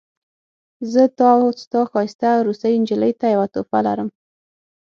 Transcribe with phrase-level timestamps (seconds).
[0.91, 4.09] زه تا او ستا ښایسته روسۍ نجلۍ ته یوه تحفه لرم